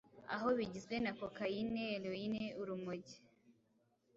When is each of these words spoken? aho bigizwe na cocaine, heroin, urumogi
aho 0.33 0.47
bigizwe 0.57 0.95
na 1.05 1.11
cocaine, 1.19 1.81
heroin, 1.91 2.35
urumogi 2.61 3.17